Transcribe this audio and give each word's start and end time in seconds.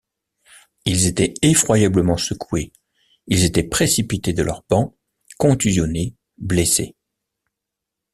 Ils 0.85 1.05
étaient 1.05 1.35
effroyablement 1.43 2.17
secoués, 2.17 2.73
ils 3.27 3.43
étaient 3.43 3.61
précipités 3.61 4.33
de 4.33 4.41
leurs 4.41 4.63
bancs, 4.67 4.95
contusionnés, 5.37 6.15
blessés. 6.39 6.95